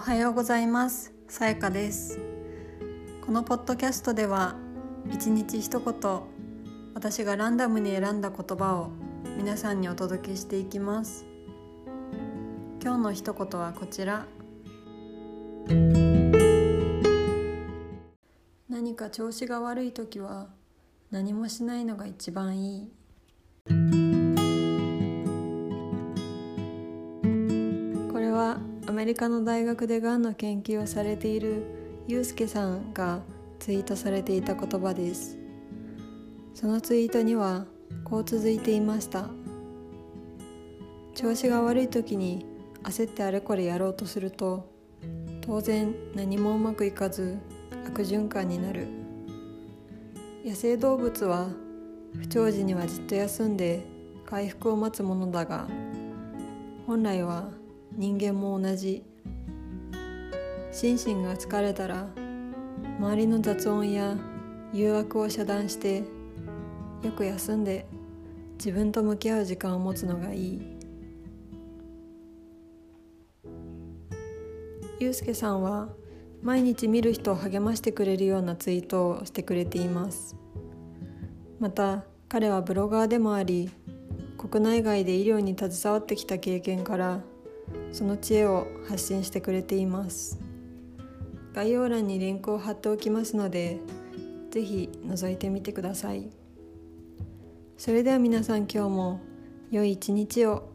[0.00, 1.12] おはようございます。
[1.28, 2.18] さやかです。
[3.20, 4.56] このポッドキャストでは
[5.12, 6.20] 一日一言
[6.94, 8.92] 私がランダムに選んだ言葉を
[9.36, 11.26] 皆さんにお届けしていきます。
[12.82, 14.24] 今日の一言はこちら。
[18.70, 20.48] 何か調子が悪い時は
[21.10, 22.84] 何もしないのが一番い
[23.68, 24.09] い。
[29.00, 31.62] メリカの大学でがんの研究をされている
[32.06, 33.22] ユうスケさんが
[33.58, 35.38] ツイートされていた言葉です。
[36.52, 37.64] そのツイートには
[38.04, 39.30] こう続いていました。
[41.14, 42.44] 調子が悪い時に
[42.82, 44.70] 焦ってあれこれやろうとすると
[45.40, 47.38] 当然何もうまくいかず
[47.86, 48.86] 悪循環になる。
[50.44, 51.48] 野生動物は
[52.18, 53.82] 不調時にはじっと休んで
[54.26, 55.66] 回復を待つものだが
[56.86, 57.48] 本来は
[57.92, 59.04] 人間も同じ。
[60.72, 62.06] 心身が疲れたら
[62.98, 64.16] 周りの雑音や
[64.72, 66.04] 誘惑を遮断して
[67.02, 67.86] よく休んで
[68.54, 70.62] 自分と向き合う時間を持つのがいい。
[75.00, 75.88] ゆうすけさんは
[76.42, 80.36] 毎日見る人を励ましてくれるようなツイートをしてくれています。
[81.58, 83.70] また彼はブロガーでもあり
[84.38, 87.22] 国内外で医療に携わってきた経験から
[87.92, 90.38] その知恵を発信してくれています。
[91.52, 93.80] 概要欄にリンクを貼っておきますので
[94.50, 96.30] 是非覗いてみてください。
[97.76, 99.20] それでは皆さん今日も
[99.70, 100.70] 良い一日を。